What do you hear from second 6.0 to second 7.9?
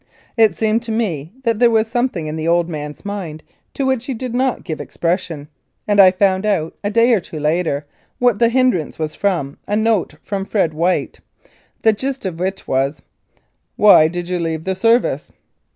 found out, a day or two later,